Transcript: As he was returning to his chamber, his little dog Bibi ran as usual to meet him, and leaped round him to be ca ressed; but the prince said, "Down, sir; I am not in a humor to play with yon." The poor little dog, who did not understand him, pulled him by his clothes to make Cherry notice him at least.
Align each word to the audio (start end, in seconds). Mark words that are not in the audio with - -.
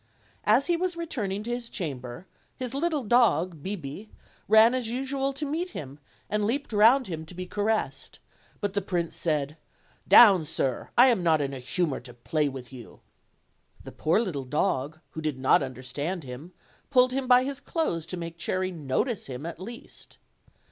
As 0.45 0.65
he 0.65 0.75
was 0.75 0.97
returning 0.97 1.43
to 1.43 1.51
his 1.53 1.69
chamber, 1.69 2.25
his 2.57 2.73
little 2.73 3.03
dog 3.03 3.61
Bibi 3.61 4.09
ran 4.47 4.73
as 4.73 4.89
usual 4.89 5.31
to 5.33 5.45
meet 5.45 5.69
him, 5.77 5.99
and 6.27 6.43
leaped 6.43 6.73
round 6.73 7.05
him 7.05 7.23
to 7.27 7.35
be 7.35 7.45
ca 7.45 7.61
ressed; 7.61 8.17
but 8.61 8.73
the 8.73 8.81
prince 8.81 9.15
said, 9.15 9.57
"Down, 10.07 10.43
sir; 10.43 10.89
I 10.97 11.09
am 11.09 11.21
not 11.21 11.39
in 11.39 11.53
a 11.53 11.59
humor 11.59 11.99
to 11.99 12.15
play 12.15 12.49
with 12.49 12.73
yon." 12.73 12.99
The 13.83 13.91
poor 13.91 14.19
little 14.19 14.43
dog, 14.43 14.99
who 15.11 15.21
did 15.21 15.37
not 15.37 15.61
understand 15.61 16.23
him, 16.23 16.51
pulled 16.89 17.11
him 17.13 17.27
by 17.27 17.43
his 17.43 17.59
clothes 17.59 18.07
to 18.07 18.17
make 18.17 18.39
Cherry 18.39 18.71
notice 18.71 19.27
him 19.27 19.45
at 19.45 19.59
least. 19.59 20.17